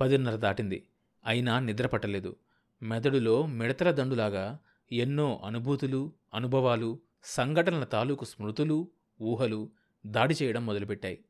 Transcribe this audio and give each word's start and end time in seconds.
పదిన్నర 0.00 0.36
దాటింది. 0.36 0.86
అయినా 1.26 1.58
నిద్రపట్టలేదు 1.58 2.36
మెదడులో 2.82 3.46
మిడతల 3.46 3.90
దండులాగా 3.90 4.58
ఎన్నో 4.92 5.42
అనుభూతులు 5.44 6.12
అనుభవాలు 6.34 6.98
సంఘటనల 7.24 7.84
తాలూకు 7.84 8.24
స్మృతులు 8.24 8.88
ఊహలు 9.22 9.70
దాడి 10.06 10.34
చేయడం 10.42 10.66
మొదలుపెట్టాయి. 10.66 11.24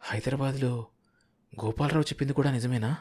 హైదరాబాద్లో 0.00 0.86
గోపాలరావు 1.64 2.02
చెప్పింది 2.02 2.32
కూడా 2.32 2.52
నిజమేనా? 2.52 2.96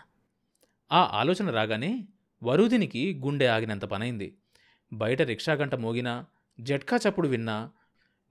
ఆ 0.92 1.10
ఆలోచన 1.14 1.50
రాగానే 1.50 2.08
వరుదినికి 2.44 3.22
గుండె 3.26 3.46
ఆగినంత 3.46 3.86
పనైంది. 3.86 4.38
బయట 4.94 5.22
రిక్షా 5.22 5.54
గంట 5.54 5.76
మోగినా 5.76 6.26
జట్కా 6.60 7.00
చప్పుడు 7.10 7.28
విన్నా 7.28 7.72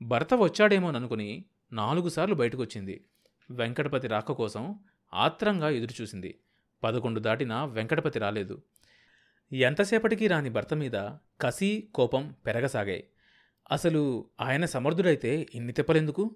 భర్త 0.02 0.34
వచ్చాడేమోననుకుని 0.34 1.44
నాలుగు 1.72 2.08
సార్లు 2.08 2.34
బయటకొచ్చింది. 2.34 3.04
వెంకటపతి 3.50 4.08
రాక 4.08 4.32
కోసం 4.32 4.78
ఆత్రంగా 5.14 5.68
ఎదురుచూసింది. 5.68 6.38
పదకొండు 6.82 7.20
దాటినా 7.20 7.64
వెంకటపతి 7.64 8.18
రాలేదు. 8.18 8.62
ఎంతసేపటికి 9.52 10.26
రాని 10.26 10.50
భర్త 10.50 10.74
మీద 10.74 11.10
కసి 11.40 11.88
కోపం 11.94 12.34
పెరగసాగాయి. 12.46 13.04
అసలు 13.72 14.30
ఆయన 14.40 14.64
సమర్థుడైతే 14.64 15.46
ఇన్ని 15.54 15.72
తెప్పలెందుకు? 15.72 16.34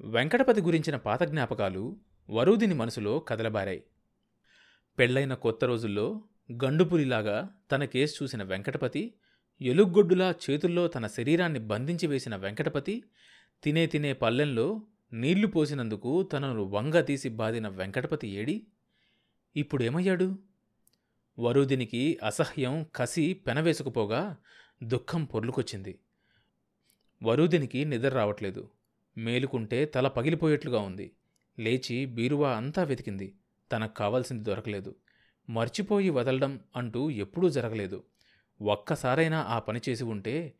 వెంకటపతి 0.00 0.60
గురించిన 0.60 0.96
పాత 0.96 1.22
జ్ఞాపకాలు 1.22 1.96
వరూదిని 2.30 2.74
మనసులో 2.74 3.18
కదలబారాయి. 3.18 3.84
పెళ్ళైన 4.98 5.34
కొత్త 5.34 5.64
రోజుల్లో 5.64 6.22
గండుపులిలాగా 6.52 7.50
తన 7.72 7.84
కేసు 7.84 8.24
చూసిన 8.24 8.42
వెంకటపతి 8.42 9.14
ఎలుగ్గొడ్డులా 9.62 10.34
చేతుల్లో 10.50 10.88
తన 10.88 11.06
శరీరాన్ని 11.06 11.58
బంధించి 11.58 12.06
వేసిన 12.06 12.36
వెంకటపతి 12.36 13.04
తినే 13.62 13.86
తినే 13.86 14.12
పల్లెంలో 14.12 14.82
నీళ్ళు 15.14 15.46
పోసినందుకు 15.46 16.22
తనను 16.22 16.62
వంగ 16.62 17.00
తీసి 17.00 17.28
బాదిన 17.28 17.68
వెంకటపతి 17.68 18.28
ఏడి? 18.28 18.66
ఇప్పుడేమయ్యాడు? 19.56 20.38
వరుదినికి 21.38 22.18
అసహ్యం 22.22 22.86
కసి 22.96 23.34
పెనవేసుకుపోగా 23.34 24.36
దుఃఖం 24.82 25.24
పొర్లుకొచ్చింది. 25.24 25.98
వరుదినికి 27.22 27.84
నిద్ర 27.84 28.08
రావట్లేదు. 28.08 28.70
మేలుకుంటే 29.18 29.84
తల 29.84 30.08
పగిలిపోయేట్లుగా 30.08 30.78
ఉంది. 30.78 31.12
లేచి 31.58 32.06
బీరువా 32.06 32.56
అంతా 32.56 32.82
వెతికింది. 32.82 33.34
తనకు 33.72 33.94
కావాల్సింది 33.94 34.44
దొరకలేదు. 34.44 34.94
మర్చిపోయి 35.50 36.10
వదలడం 36.10 36.60
అంటూ 36.76 37.10
ఎప్పుడూ 37.10 37.48
జరగలేదు. 37.48 38.02
ఒక్కసారైనా 38.62 39.40
ఆ 39.42 39.58
పని 39.58 39.80
చేసి 39.88 40.04
ఉంటే 40.04 40.54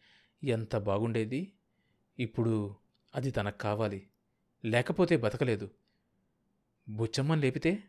ఎంత 0.45 0.77
బాగుండేది? 0.77 1.53
ఇప్పుడు 2.19 2.75
అది 3.15 3.31
తనకు 3.31 3.59
కావాలి. 3.59 4.07
లేకపోతే 4.65 5.17
బతకలేదు. 5.17 5.71
బుచ్చమ్మని 6.89 7.43
లేపితే? 7.43 7.83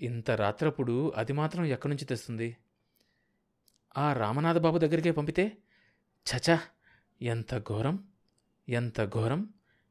ఇంత 0.00 0.30
రాత్రప్పుడు 0.30 1.12
అది 1.16 1.32
మాత్రం 1.32 1.64
ఎక్కడి 1.64 1.90
నుంచి 1.92 2.04
తెస్తుంది? 2.04 2.56
ఆ 3.96 4.12
రామనాథ 4.12 4.58
బాబు 4.58 4.78
దగ్గరికే 4.78 5.10
పంపితే? 5.10 5.58
చచా 6.26 6.60
ఎంత 7.20 7.58
ఘోరం! 7.58 8.08
ఎంత 8.68 9.04
ఘోరం! 9.04 9.48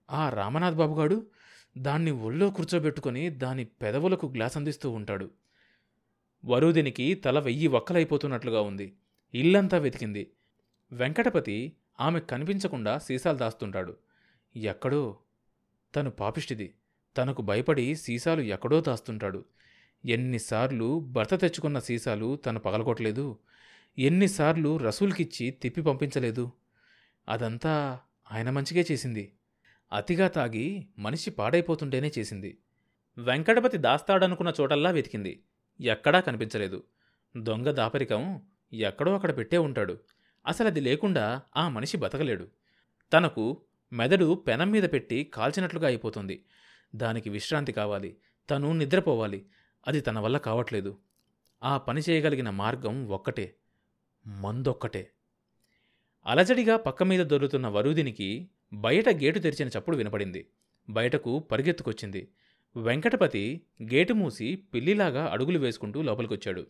ఆ 0.09 0.29
రామనాథ్ 0.29 0.75
బాబుగాడు 0.75 1.17
దాన్ని 1.77 2.11
ఒళ్ళో 2.11 2.49
కూర్చోబెట్టుకొని 2.49 3.29
దాని 3.29 3.63
పెదవులకు 3.63 4.27
గ్లాస్ 4.27 4.57
అందిస్తూ 4.57 4.91
ఉంటాడు. 4.91 5.31
వరుదినికి 6.45 7.15
తల 7.15 7.39
వెయ్యి 7.39 7.67
వక్కలైపోతున్నట్లుగా 7.67 8.61
ఉంది. 8.61 8.97
ఇల్లంతా 9.33 9.77
వెతికింది. 9.77 10.31
వెంకటపతి 10.91 11.77
ఆమె 11.99 12.19
కనిపించకుండా 12.19 12.97
సీసాలు 12.97 13.37
దాస్తుంటాడు. 13.37 13.93
ఎక్కడో 14.55 15.17
తను 15.95 16.11
పాపిష్టిది. 16.11 16.73
తనకు 17.17 17.41
భయపడి 17.41 17.95
సీసాలు 17.95 18.41
ఎక్కడో 18.41 18.81
దాస్తుంటాడు. 18.81 19.45
ఎన్నిసార్లు 20.05 20.99
భర్త 20.99 21.35
తెచ్చుకున్న 21.35 21.79
సీసాలు 21.79 22.35
తను 22.35 22.59
పగలగొట్టలేదు. 22.59 23.39
ఎన్నిసార్లు 23.99 24.77
రసూల్కిచ్చి 24.77 25.51
తిప్పి 25.51 25.81
పంపించలేదు. 25.81 26.51
అదంతా 27.29 27.99
ఆయన 28.31 28.49
మంచిగే 28.49 28.85
చేసింది. 28.91 29.33
అతిగా 29.93 30.27
తాగి 30.27 30.87
మనిషి 30.99 31.31
పాడైపోతుంటేనే 31.31 32.11
చేసింది. 32.19 32.57
వెంకటపతి 33.17 33.77
దాస్తాడనుకున్న 33.77 34.53
చోటల్లా 34.61 34.89
వెతికింది. 34.89 35.43
ఎక్కడా 35.81 36.19
కనిపించలేదు. 36.19 36.83
దొంగ 37.37 37.71
దాపరికం 37.71 38.41
ఎక్కడో 38.73 39.15
అక్కడ 39.15 39.37
పెట్టే 39.37 39.57
ఉంటాడు. 39.57 39.97
అసలది 40.47 40.79
లేకుండా 40.79 41.41
ఆ 41.57 41.69
మనిషి 41.69 41.97
బతకలేడు. 41.97 42.47
తనకు 43.13 43.61
మెదడు 43.95 44.33
పెనం 44.33 44.71
మీద 44.71 44.83
పెట్టి 44.83 45.23
కాల్చినట్లుగా 45.23 45.87
అయిపోతుంది. 45.87 46.45
దానికి 46.95 47.29
విశ్రాంతి 47.29 47.71
కావాలి. 47.71 48.17
తను 48.49 48.73
నిద్రపోవాలి. 48.73 49.45
అది 49.87 50.01
తన 50.01 50.19
వల్ల 50.19 50.37
కావట్లేదు. 50.37 50.97
ఆ 51.63 51.77
పని 51.77 52.01
చేయగలిగిన 52.09 52.49
మార్గం 52.49 53.07
ఒక్కటే. 53.07 53.55
మందొక్కటే. 54.27 55.11
అలజడిగా 56.25 56.77
పక్క 56.77 57.03
మీద 57.03 57.25
దొరుకుతున్న 57.25 57.67
వరుదినికి 57.67 58.49
బయట 58.73 59.09
గేటు 59.09 59.39
తెరిచిన 59.39 59.69
చప్పుడు 59.79 59.97
వినపడింది. 59.97 60.49
బయటకు 60.89 61.39
పరిగెత్తుకొచ్చింది. 61.39 62.31
వెంకటపతి 62.75 63.61
గేటు 63.83 64.13
మూసి 64.13 64.55
పిల్లిలాగా 64.55 65.25
అడుగులు 65.25 65.59
వేసుకుంటూ 65.59 66.01
లోపలికొచ్చాడు. 66.01 66.67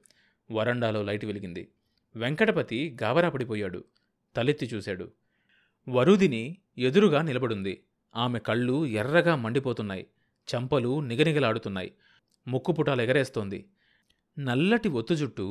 వరండాలో 0.52 1.04
లైట్ 1.04 1.26
వెలిగింది. 1.26 1.72
వెంకటపతి 2.16 2.98
గాబరా 3.04 3.30
పడిపోయాడు. 3.30 3.84
తలెత్తి 4.36 4.66
చూశాడు. 4.66 5.12
వరుదిని 5.88 6.44
ఎదురుగా 6.78 7.22
నిలబడుంది. 7.22 7.74
ఆమె 8.16 8.40
కళ్ళు 8.40 8.86
ఎర్రగా 8.86 9.36
మండిపోతున్నాయి. 9.36 10.04
చంపలు 10.48 11.00
నిగనిగలాడుతున్నాయి. 11.00 11.92
ముక్కుపుటాలు 12.48 13.02
ఎగరేస్తోంది. 13.02 13.60
నల్లటి 14.38 14.90
ఒత్తు 14.90 15.14
జుట్టు 15.14 15.46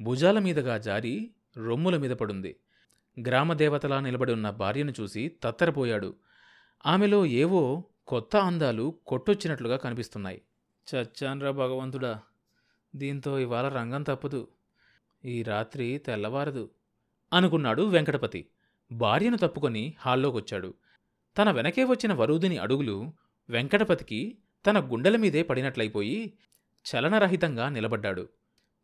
భుజాల 0.00 0.38
మీదగా 0.38 0.78
జారి 0.78 1.14
రొమ్ముల 1.56 1.96
మీద 1.96 2.10
పడుంది. 2.10 2.52
గ్రామదేవతలా 3.16 4.00
నిలబడి 4.00 4.32
ఉన్న 4.32 4.50
భార్యను 4.50 4.92
చూసి 5.00 5.36
తత్తరపోయాడు. 5.42 6.10
ఆమెలో 6.86 7.26
ఏవో 7.26 7.62
కొత్త 8.06 8.36
అందాలు 8.36 8.98
కొట్టొచ్చినట్లుగా 9.06 9.76
కనిపిస్తున్నాయి. 9.76 10.40
చచ్చాన్రా 10.86 11.50
భగవంతుడా! 11.50 12.12
దీంతో 12.94 13.38
ఇవాళ 13.38 13.68
రంగం 13.68 14.02
తప్పదు. 14.02 14.40
ఈ 15.24 15.42
రాత్రి 15.42 15.98
తెల్లవారదు 15.98 16.64
అనుకున్నాడు 17.32 17.82
వెంకటపతి. 17.82 18.40
భార్యను 18.92 19.36
తప్పుకొని 19.36 19.94
హాల్లోకొచ్చాడు. 19.98 20.74
తన 21.38 21.50
వెనకే 21.50 21.84
వచ్చిన 21.84 22.12
వరూధిని 22.12 22.58
అడుగులు 22.58 23.12
వెంకటపతికి 23.50 24.38
తన 24.66 24.92
గుండెల 24.92 25.16
మీదే 25.16 25.42
పడినట్లయిపోయి 25.42 26.38
చలనరహితంగా 26.84 27.68
నిలబడ్డాడు. 27.68 28.28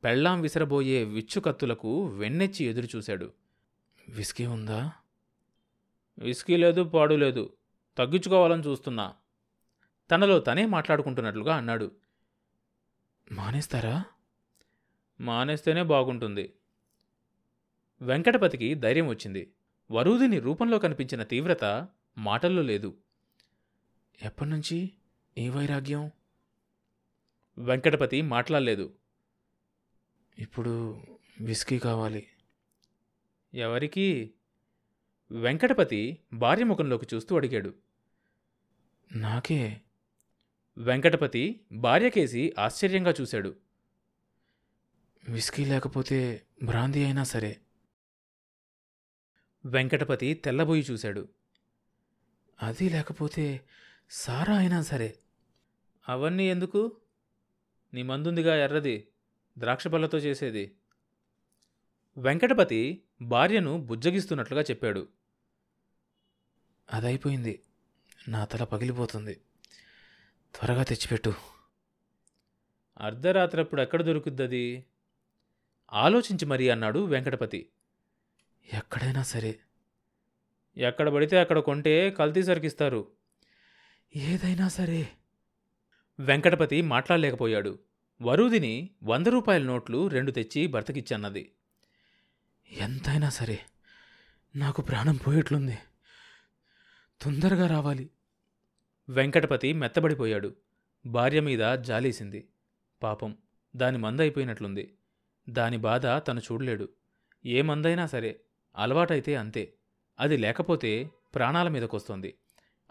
పెళ్ళాం 0.04 0.40
విసరబోయే 0.40 1.04
విచ్చుకత్తులకు 1.04 2.06
వెన్నెచ్చి 2.06 2.66
ఎదురుచూశాడు. 2.66 3.32
విస్కీ 4.08 4.46
ఉందా? 4.46 4.92
విస్కీ 6.18 6.56
లేదు 6.56 6.82
పాడు 6.84 7.14
లేదు. 7.14 7.56
తగ్గించుకోవాలని 7.98 8.62
చూస్తున్నా. 8.62 9.14
తనలో 10.10 10.38
తనే 10.38 10.66
మాట్లాడుకుంటున్నట్లుగా 10.66 11.56
అన్నాడు. 11.56 11.92
మానేస్తారా? 13.32 14.04
మానేస్తేనే 15.20 15.82
బాగుంటుంది. 15.82 16.52
వెంకటపతికి 18.00 18.74
ధైర్యం 18.74 19.08
వచ్చింది. 19.08 19.52
వరూదిని 19.90 20.38
రూపంలో 20.38 20.78
కనిపించిన 20.78 21.22
తీవ్రత 21.22 21.88
మాటల్లో 22.18 22.62
లేదు. 22.62 22.96
ఎప్పటినుంచి 24.22 24.92
ఏ 25.38 25.48
వైరాగ్యం? 25.48 26.10
వెంకటపతి 27.58 28.22
మాట్లాడలేదు. 28.22 28.94
ఇప్పుడు 30.38 31.02
విస్కీ 31.40 31.78
కావాలి. 31.78 32.26
ఎవరికి? 33.54 34.34
వెంకటపతి 35.30 36.18
భార్య 36.32 36.64
ముఖంలోకి 36.64 37.06
చూస్తూ 37.14 37.36
అడిగాడు. 37.36 37.74
నాకే? 39.14 39.80
వెంకటపతి 40.78 41.60
భార్యకేసి 41.72 42.54
ఆశ్చర్యంగా 42.58 43.14
చూశాడు. 43.20 43.56
విస్కీ 45.28 45.64
లేకపోతే 45.64 46.42
బ్రాందీ 46.64 47.04
అయినా 47.04 47.24
సరే. 47.24 47.60
వెంకటపతి 49.66 50.34
తెల్లబోయి 50.34 50.86
చూశాడు. 50.90 51.28
అది 52.62 52.88
లేకపోతే 52.88 53.64
సారా 54.10 54.56
అయినా 54.56 54.82
సరే. 54.82 55.18
అవన్నీ 56.08 56.50
ఎందుకు? 56.50 56.96
నీ 57.94 58.02
మందుందిగా 58.02 58.56
ఎర్రది 58.56 59.08
ద్రాక్ష 59.58 59.86
పళ్ళతో 59.86 60.18
చేసేది. 60.18 60.76
వెంకటపతి 62.16 63.02
భార్యను 63.22 63.78
బుజ్జగిస్తున్నట్లుగా 63.78 64.62
చెప్పాడు. 64.62 65.08
అదైపోయింది. 66.92 67.62
నా 68.28 68.44
తల 68.44 68.64
పగిలిపోతుంది. 68.64 69.34
త్వరగా 70.54 70.82
తెచ్చిపెట్టు. 70.82 71.34
అర్ధరాత్రప్పుడు 72.98 73.82
ఎక్కడ 73.82 74.02
దొరుకుద్దది? 74.02 74.84
ఆలోచించి 75.92 76.46
మరీ 76.46 76.68
అన్నాడు 76.68 76.98
వెంకటపతి. 76.98 77.70
ఎక్కడైనా 78.72 79.22
సరే. 79.22 79.58
ఎక్కడ 80.76 81.08
పడితే 81.08 81.38
అక్కడ 81.38 81.58
కొంటే 81.58 82.10
కల్తీ 82.10 82.42
సరికిస్తారు. 82.42 83.12
ఏదైనా 84.16 84.68
సరే. 84.68 85.08
వెంకటపతి 86.20 86.82
మాట్లాడలేకపోయాడు. 86.82 87.78
వరూదిని 88.22 88.90
వంద 89.02 89.26
రూపాయల 89.26 89.62
నోట్లు 89.62 90.08
రెండు 90.08 90.30
తెచ్చి 90.30 90.66
భర్తకిచ్చన్నది. 90.66 91.52
ఎంతైనా 92.70 93.28
సరే. 93.28 93.58
నాకు 94.56 94.82
ప్రాణం 94.82 95.16
పోయేట్లుంది. 95.16 95.78
తొందరగా 97.22 97.66
రావాలి. 97.66 98.10
వెంకటపతి 99.08 99.72
మెత్తబడిపోయాడు. 99.72 100.56
భార్య 101.06 101.40
మీద 101.40 101.78
జాలేసింది. 101.78 102.48
పాపం 103.02 103.36
దాని 103.76 103.98
మందైపోయినట్లుంది. 103.98 104.98
దాని 105.50 105.76
బాధ 105.76 106.06
తను 106.06 106.40
చూడలేడు. 106.40 106.88
ఏ 107.46 107.62
మందైనా 107.62 108.06
సరే. 108.06 108.40
అలవాటైతే 108.76 109.36
అంతే. 109.36 109.74
అది 110.20 110.36
లేకపోతే 110.36 111.10
ప్రాణాల 111.34 111.68
మీదకొస్తుంది. 111.68 112.34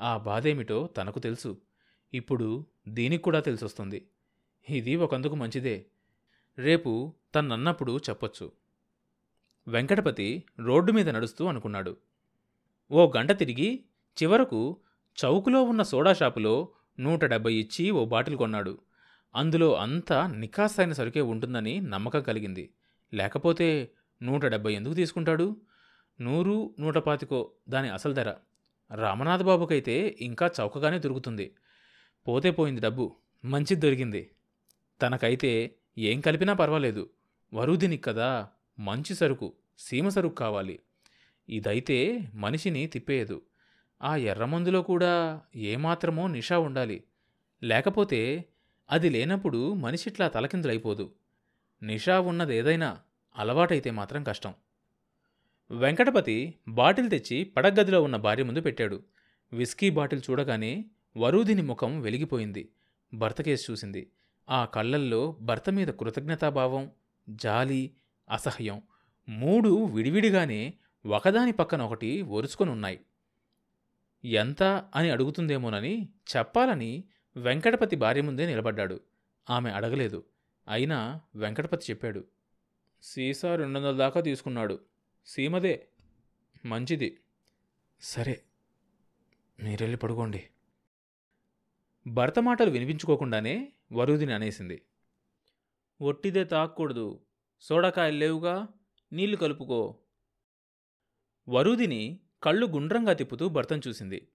ఆ 0.02 0.18
బాధేమిటో 0.18 0.88
తనకు 0.88 1.20
తెలుసు. 1.20 1.62
ఇప్పుడు 2.14 2.66
దీనికి 2.88 3.24
కూడా 3.24 3.40
తెలిసొస్తుంది. 3.40 4.08
ఇది 4.70 4.96
ఒకందుకు 4.96 5.36
మంచిదే. 5.36 5.86
రేపు 6.58 7.14
తన్నన్నప్పుడు 7.36 8.00
చెప్పొచ్చు. 8.10 8.52
వెంకటపతి 9.68 10.44
రోడ్డు 10.60 10.92
మీద 10.92 11.10
నడుస్తూ 11.10 11.48
అనుకున్నాడు. 11.48 11.98
ఓ 12.92 13.12
గంట 13.18 13.32
తిరిగి 13.32 13.86
చివరకు 14.24 14.78
చౌకులో 15.26 15.64
ఉన్న 15.64 15.82
సోడా 15.82 16.14
షాపులో 16.14 16.70
నూట 17.00 17.26
డెబ్బై 17.26 17.54
ఇచ్చి 17.54 17.92
ఓ 17.92 18.06
బాటిల్ 18.06 18.36
కొన్నాడు. 18.36 18.78
అందులో 19.36 19.76
అంతా 19.76 20.28
నికాసైన 20.28 20.92
సరుకే 20.92 21.22
ఉంటుందని 21.22 21.82
నమ్మకం 21.82 22.22
కలిగింది. 22.22 22.74
లేకపోతే 23.14 23.92
నూట 24.24 24.46
డెబ్బై 24.46 24.74
ఎందుకు 24.74 24.94
తీసుకుంటాడు? 24.94 25.58
నూరు 26.22 26.76
నూట 26.80 26.98
పాతికో 26.98 27.52
దాని 27.70 27.90
అసలు 27.90 28.14
ధర. 28.14 28.36
రామనాథబాబుకైతే 28.96 30.16
ఇంకా 30.22 30.52
చౌకగానే 30.62 31.00
దొరుకుతుంది. 31.00 31.54
పోతే 32.28 32.52
పోయింది 32.52 32.82
డబ్బు 32.82 33.16
మంచిది 33.46 33.76
దొరికింది. 33.76 34.32
తనకైతే 35.02 35.76
ఏం 35.98 36.22
కలిపినా 36.22 36.54
పర్వాలేదు. 36.54 37.10
వరుదిని 37.54 37.98
కదా 37.98 38.48
మంచి 38.80 39.16
సరుకు 39.16 39.54
సీమ 39.78 40.10
సరుకు 40.10 40.36
కావాలి. 40.36 40.80
ఇదైతే 41.50 42.30
మనిషిని 42.34 42.88
తిప్పేయదు. 42.88 43.42
ఆ 44.02 44.16
ఎర్రమందులో 44.16 44.82
కూడా 44.82 45.42
ఏమాత్రమో 45.56 46.28
నిషా 46.28 46.60
ఉండాలి. 46.60 47.04
లేకపోతే 47.64 48.46
అది 48.90 49.10
లేనప్పుడు 49.10 49.74
మనిషిట్లా 49.74 50.28
తలకిందులైపోదు. 50.28 51.12
నిషా 51.84 52.20
ఉన్నదేదైనా 52.20 52.98
అలవాటైతే 53.38 53.92
మాత్రం 53.92 54.24
కష్టం. 54.24 54.54
వెంకటపతి 55.72 56.56
బాటిల్ 56.68 57.10
తెచ్చి 57.10 57.44
పడగదిలో 57.44 58.04
ఉన్న 58.04 58.16
భార్య 58.16 58.44
ముందు 58.44 58.62
పెట్టాడు. 58.62 59.04
విస్కీ 59.54 59.90
బాటిల్ 59.90 60.22
చూడగానే 60.30 60.86
వరూదిని 61.18 61.62
ముఖం 61.62 62.02
వెలిగిపోయింది. 62.02 62.70
భర్తకేసి 63.14 63.72
చూసింది. 63.72 64.12
ఆ 64.50 64.66
కళ్ళల్లో 64.66 65.38
భర్త 65.42 65.70
మీద 65.70 65.88
కృతజ్ఞతాభావం 65.88 66.92
జాలి 67.30 67.92
అసహ్యం 68.32 68.82
మూడు 69.30 69.84
విడివిడిగానే 69.84 70.74
ఒకదాని 71.06 71.52
పక్కన 71.52 71.82
ఒకటి 71.82 72.22
ఒరుచుకొని 72.22 72.72
ఉన్నాయి 72.72 73.00
ఎంత? 74.26 74.64
అని 74.96 75.10
అడుగుతుందేమోనని 75.10 76.10
చెప్పాలని 76.38 77.04
వెంకటపతి 77.38 77.96
భార్య 77.96 78.22
ముందే 78.22 78.46
నిలబడ్డాడు. 78.46 79.00
ఆమె 79.50 79.70
అడగలేదు. 79.70 80.24
అయినా 80.68 81.22
వెంకటపతి 81.36 81.86
చెప్పాడు. 81.90 82.24
సీసా 83.04 83.56
రెండు 83.56 83.80
వందల 83.80 83.92
దాకా 83.92 84.22
తీసుకున్నాడు. 84.22 84.80
సీమదే. 85.26 85.88
మంచిది. 86.66 87.20
సరే 88.02 88.42
మీరెళ్ళి 89.64 89.98
పడుకోండి. 89.98 90.44
భర్త 92.08 92.40
మాటలు 92.40 92.70
వినిపించుకోకుండానే 92.70 93.74
వరుదిని 93.94 94.34
అనేసింది. 94.34 94.82
ఒట్టిదే 96.02 96.44
తాగకూడదు 96.44 97.22
సోడాకాయలు 97.62 98.18
లేవుగా 98.18 98.68
నీళ్ళు 99.14 99.38
కలుపుకో. 99.38 100.00
వరుదిని 101.50 102.20
కళ్ళు 102.44 102.66
గుండ్రంగా 102.66 103.14
తిప్పుతూ 103.14 103.50
భర్తను 103.50 103.82
చూసింది. 103.88 104.28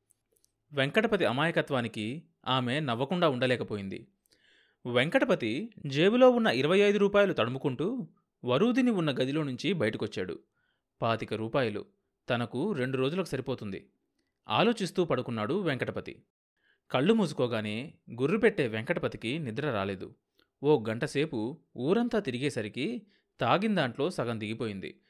వెంకటపతి 0.73 1.25
అమాయకత్వానికి 1.25 2.23
ఆమె 2.47 2.81
నవ్వకుండా 2.81 3.29
ఉండలేకపోయింది. 3.29 4.07
వెంకటపతి 4.93 5.75
జేబులో 5.87 6.31
ఉన్న 6.31 6.47
ఇరవై 6.47 6.79
ఐదు 6.79 6.99
రూపాయలు 6.99 7.33
తడుముకుంటూ 7.33 8.09
వరూదిని 8.45 8.91
ఉన్న 8.91 9.11
గదిలో 9.11 9.43
నుంచి 9.43 9.73
బయటకొచ్చాడు. 9.73 10.41
పాతిక 11.03 11.35
రూపాయలు. 11.35 11.85
తనకు 12.31 12.73
రెండు 12.73 12.97
రోజులకు 12.97 13.27
సరిపోతుంది. 13.27 13.91
ఆలోచిస్తూ 14.49 15.05
పడుకున్నాడు 15.05 15.61
వెంకటపతి. 15.61 16.23
కళ్ళు 16.91 17.15
మూసుకోగానే 17.15 17.95
గుర్రు 18.21 18.39
పెట్టే 18.39 18.69
వెంకటపతికి 18.69 19.39
నిద్ర 19.39 19.71
రాలేదు. 19.71 20.15
ఓ 20.63 20.85
గంటసేపు 20.89 21.61
ఊరంతా 21.77 22.19
తిరిగేసరికి 22.19 23.07
తాగిన 23.41 23.75
దాంట్లో 23.75 24.11
సగం 24.11 24.41
దిగిపోయింది. 24.41 25.01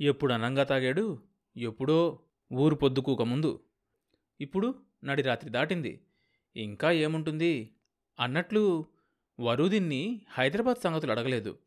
ఎప్పుడు 0.00 0.32
అనంగా 0.32 0.64
తాగాడు? 0.64 1.22
ఎప్పుడో? 1.56 2.20
ఊరు 2.52 2.74
పొద్దుకూక 2.74 3.22
ముందు. 3.22 3.60
ఇప్పుడు 4.40 4.74
నడి 5.04 5.22
రాత్రి 5.22 5.50
దాటింది. 5.50 6.04
ఇంకా 6.56 6.90
ఏముంటుంది? 6.90 7.74
అన్నట్లు 8.20 8.86
వరుదిన్ని 9.40 10.26
హైదరాబాద్ 10.28 10.78
సంగతులు 10.78 11.10
అడగలేదు. 11.10 11.58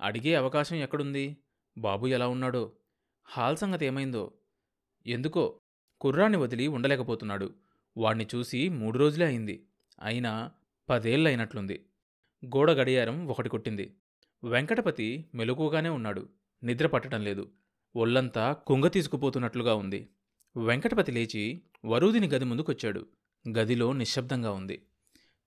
అడిగే 0.00 0.34
అవకాశం 0.34 0.76
ఎక్కడుంది? 0.76 1.36
బాబు 1.78 2.06
ఎలా 2.06 2.28
ఉన్నాడో? 2.28 2.72
హాల్ 3.30 3.56
సంగతి 3.56 3.86
ఏమైందో? 3.86 4.32
ఎందుకో? 5.06 5.60
కుర్రాన్ని 6.00 6.38
వదిలి 6.38 6.66
ఉండలేకపోతున్నాడు. 6.66 7.54
వాణ్ణి 7.96 8.26
చూసి 8.34 8.68
మూడు 8.68 8.98
రోజులే 8.98 9.26
అయింది. 9.26 9.66
అయినా 10.02 10.52
పదేళ్ళైనట్లుంది 10.88 11.86
గోడ 12.46 12.70
గడియారం 12.70 13.26
ఒకటి 13.26 13.48
కొట్టింది. 13.48 13.96
వెంకటపతి 14.44 15.24
మెలకుగానే 15.34 15.88
ఉన్నాడు. 15.88 16.28
నిద్ర 16.62 16.86
పట్టడం 16.86 17.24
లేదు. 17.24 17.50
ఒళ్ళంతా 17.96 18.52
కుంగ 18.52 18.88
తీసుకుపోతున్నట్లుగా 18.88 19.74
ఉంది. 19.74 20.08
వెంకటపతి 20.56 21.12
లేచి 21.12 21.60
వరూదిని 21.84 22.28
గది 22.28 22.44
ముందుకొచ్చాడు. 22.44 23.06
గదిలో 23.48 23.92
నిశ్శబ్దంగా 23.92 24.50
ఉంది. 24.50 24.82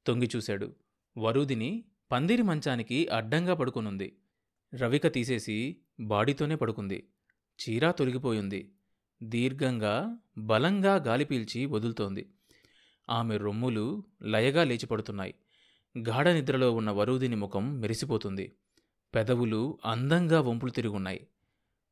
తొంగి 0.05 0.29
చూశాడు. 0.35 0.75
వరూదిని 1.17 1.85
పందిరి 2.11 2.41
మంచానికి 2.41 3.07
అడ్డంగా 3.07 3.53
పడుకునుంది. 3.53 4.15
రవిక 4.75 5.13
తీసేసి 5.13 5.77
బాడీతోనే 5.99 6.55
పడుకుంది. 6.55 7.07
చీరా 7.61 7.91
తొలగిపోయింది. 7.91 8.71
దీర్ఘంగా 9.23 10.17
బలంగా 10.37 10.95
గాలి 10.95 11.25
పీల్చి 11.25 11.65
వదులుతోంది. 11.65 12.29
ఆమె 13.09 13.37
రొమ్ములు 13.37 14.03
లయగా 14.23 14.63
లేచిపడుతున్నాయి. 14.63 15.35
గాఢ 15.97 16.27
నిద్రలో 16.27 16.71
ఉన్న 16.71 16.91
వరూదిని 16.91 17.35
ముఖం 17.35 17.81
మెరిసిపోతుంది. 17.81 18.55
పెదవులు 19.15 19.79
అందంగా 19.85 20.41
వంపులు 20.41 20.71
తిరుగున్నాయి 20.71 21.27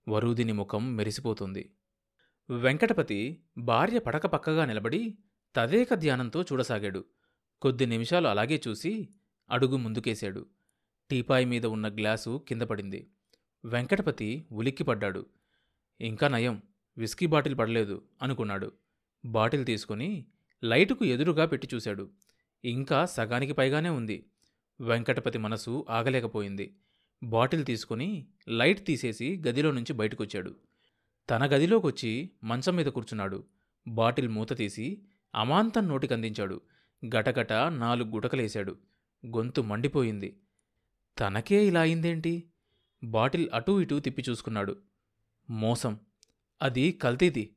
వరూదిని 0.07 0.51
ముఖం 0.51 0.95
మెరిసిపోతుంది. 0.95 1.71
వెంకటపతి 2.49 3.41
భార్య 3.57 3.99
పడక 3.99 4.25
పక్కగా 4.25 4.65
నిలబడి 4.65 5.17
తదేక 5.55 5.93
ధ్యానంతో 5.93 6.43
చూడసాగాడు. 6.43 7.05
కొద్ది 7.61 7.85
నిమిషాలు 7.85 8.27
అలాగే 8.27 8.61
చూసి 8.67 9.09
అడుగు 9.51 9.77
ముందుకేశాడు. 9.77 10.45
టీపాయ్ 11.09 11.45
మీద 11.45 11.65
ఉన్న 11.65 11.87
గ్లాసు 11.87 12.45
కింద 12.47 12.61
పడింది. 12.61 13.07
వెంకటపతి 13.65 14.47
ఉలిక్కిపడ్డాడు. 14.51 15.25
ఇంకా 16.01 16.27
నయం 16.27 16.61
విస్కీ 16.97 17.25
బాటిల్ 17.25 17.57
పడలేదు 17.57 18.01
అనుకున్నాడు. 18.21 18.71
బాటిల్ 19.25 19.65
తీసుకుని 19.65 20.25
లైటుకు 20.63 21.05
ఎదురుగా 21.05 21.45
పెట్టి 21.45 21.67
చూశాడు. 21.73 22.09
ఇంకా 22.65 23.05
సగానికి 23.05 23.53
పైగానే 23.53 23.89
ఉంది. 23.89 24.25
వెంకటపతి 24.81 25.37
మనసు 25.37 25.85
ఆగలేకపోయింది. 25.89 26.75
బాటిల్ 27.23 27.65
తీసుకుని 27.65 28.27
లైట్ 28.47 28.85
తీసేసి 28.85 29.43
గదిలో 29.47 29.71
నుంచి 29.71 29.93
బయటకొచ్చాడు. 29.93 30.55
తన 31.29 31.45
గదిలోకొచ్చి 31.45 32.31
మంచం 32.43 32.75
మీద 32.75 32.85
కూర్చున్నాడు. 32.85 33.43
బాటిల్ 33.87 34.29
మూత 34.29 34.57
తీసి 34.57 35.03
అమాంతం 35.35 35.87
నోటికందించాడు. 35.87 36.61
గటగట 37.15 37.53
నాలుగు 37.53 38.09
గుటకలేశాడు. 38.09 38.77
గొంతు 39.25 39.61
మండిపోయింది. 39.61 40.39
తనకే 41.19 41.67
ఇలా 41.67 41.81
అయిందేంటి? 41.81 42.43
బాటిల్ 43.03 43.49
అటూ 43.53 43.81
ఇటూ 43.81 43.99
తిప్పి 43.99 44.23
చూసుకున్నాడు. 44.29 44.75
మోసం. 45.49 45.99
అది 46.61 46.91
కల్తీది. 46.91 47.55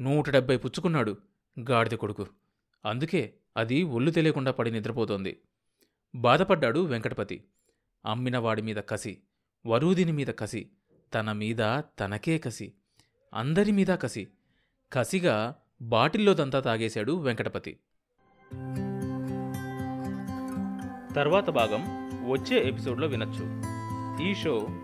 నూట 0.00 0.30
డెబ్బై 0.30 0.56
పుచ్చుకున్నాడు 0.56 1.16
గాడిద 1.70 1.92
కొడుకు. 1.92 2.26
అందుకే 2.84 3.34
అది 3.56 3.82
ఒళ్ళు 3.82 4.10
తెలియకుండా 4.10 4.52
పడి 4.52 4.70
నిద్రపోతోంది. 4.70 5.40
బాధపడ్డాడు 6.14 6.80
వెంకటపతి. 6.80 7.44
అమ్మిన 8.06 8.38
వాడి 8.38 8.62
మీద 8.62 8.76
కసి 8.76 9.18
వరూదిని 9.66 10.12
మీద 10.12 10.26
కసి 10.26 10.70
తన 11.14 11.32
మీద 11.32 11.80
తనకే 12.00 12.38
కసి 12.38 12.72
అందరి 13.34 13.72
మీద 13.72 13.86
కసి 13.86 14.28
కసిగా 14.92 15.56
బాటిల్లోదంతా 15.82 16.60
తాగేశాడు 16.60 17.20
వెంకటపతి. 17.20 17.78
తర్వాత 21.14 21.50
భాగం 21.50 21.84
వచ్చే 22.30 22.68
ఎపిసోడ్లో 22.68 23.06
వినొచ్చు. 23.06 23.62
ఈ 24.30 24.34
షో 24.34 24.83